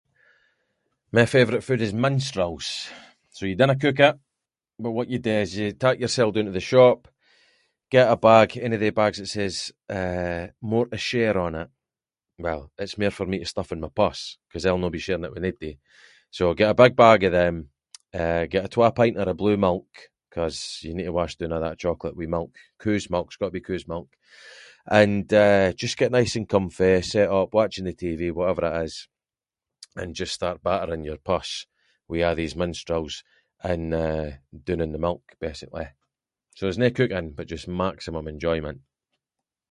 [1.11, 2.67] My favourite food is Minstrels,
[3.35, 4.15] so you dinna cook it,
[4.83, 6.99] but what you do is you tak yourself doon to the shop,
[7.95, 9.55] get a bag, any of they bags that says
[10.71, 11.69] “more to share” on it,
[12.45, 14.19] well, it’s mair for me to stuff in my pus,
[14.51, 15.73] ‘cause I’ll no be sharing it with naebody.
[16.35, 17.55] So I get a big bag of them,
[18.21, 19.89] eh, get a twa pinter of blue milk,
[20.33, 23.47] ‘cause you need to wash doon a’ that chocolate with milk, coo’s milk, it’s got
[23.47, 24.09] to be coo’s milk,
[24.99, 28.95] and, eh, just get nice and comfy, set up watching the TV, whatever it is,
[29.99, 31.49] and just start battering your pus
[32.09, 33.15] with a’ these Minstrels,
[33.69, 34.29] and eh,
[34.65, 35.87] dooning the milk basically.
[36.55, 38.79] So, there’s no cooking, but just maximum enjoyment.